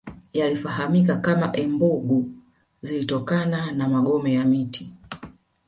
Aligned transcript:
Yalifahamika 0.33 1.17
kama 1.17 1.55
embugu 1.57 2.31
zilitokana 2.81 3.71
na 3.71 3.87
magome 3.89 4.33
ya 4.33 4.45
mti 4.45 4.91